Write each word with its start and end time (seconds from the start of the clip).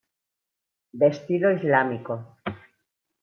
De 0.99 1.07
estilo 1.13 1.47
islámico. 1.59 2.13